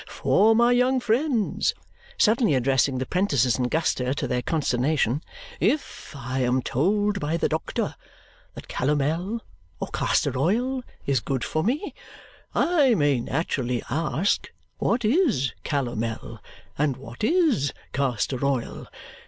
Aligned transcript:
For, 0.07 0.55
my 0.55 0.71
young 0.71 0.99
friends," 0.99 1.75
suddenly 2.17 2.55
addressing 2.55 2.97
the 2.97 3.05
'prentices 3.05 3.59
and 3.59 3.69
Guster, 3.69 4.15
to 4.15 4.27
their 4.27 4.41
consternation, 4.41 5.21
"if 5.59 6.15
I 6.15 6.39
am 6.39 6.63
told 6.63 7.19
by 7.19 7.37
the 7.37 7.47
doctor 7.47 7.93
that 8.55 8.67
calomel 8.67 9.41
or 9.79 9.89
castor 9.89 10.35
oil 10.35 10.81
is 11.05 11.19
good 11.19 11.43
for 11.43 11.63
me, 11.63 11.93
I 12.55 12.95
may 12.95 13.19
naturally 13.19 13.83
ask 13.91 14.49
what 14.79 15.05
is 15.05 15.53
calomel, 15.63 16.39
and 16.79 16.97
what 16.97 17.23
is 17.23 17.71
castor 17.93 18.43
oil. 18.43 18.87